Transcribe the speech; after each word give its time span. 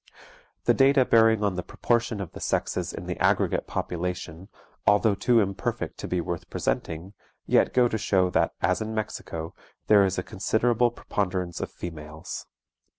The 0.63 0.73
data 0.73 1.05
bearing 1.05 1.43
on 1.43 1.53
the 1.57 1.61
proportion 1.61 2.19
of 2.21 2.31
the 2.31 2.39
sexes 2.39 2.91
in 2.91 3.05
the 3.05 3.19
aggregate 3.19 3.67
population, 3.67 4.49
although 4.87 5.13
too 5.13 5.39
imperfect 5.39 5.99
to 5.99 6.07
be 6.07 6.19
worth 6.19 6.49
presenting, 6.49 7.13
yet 7.45 7.71
go 7.71 7.87
to 7.87 7.99
show 7.99 8.31
that, 8.31 8.55
as 8.63 8.81
in 8.81 8.95
Mexico, 8.95 9.53
there 9.85 10.03
is 10.03 10.17
a 10.17 10.23
considerable 10.23 10.89
preponderance 10.89 11.61
of 11.61 11.69
females. 11.69 12.47